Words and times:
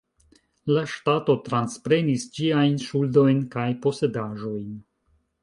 La 0.69 0.85
ŝtato 0.93 1.35
transprenis 1.47 2.25
ĝiajn 2.39 2.81
ŝuldojn 2.87 3.45
kaj 3.59 3.69
posedaĵojn. 3.87 4.67